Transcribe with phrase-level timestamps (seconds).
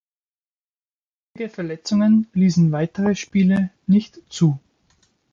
[1.35, 4.59] Häufige Verletzungen ließen weitere Spiele nicht zu.